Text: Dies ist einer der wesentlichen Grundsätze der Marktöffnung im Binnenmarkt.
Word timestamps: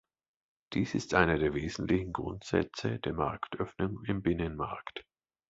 Dies 0.73 0.95
ist 0.95 1.13
einer 1.13 1.37
der 1.37 1.53
wesentlichen 1.53 2.11
Grundsätze 2.11 2.97
der 2.97 3.13
Marktöffnung 3.13 4.03
im 4.05 4.23
Binnenmarkt. 4.23 5.05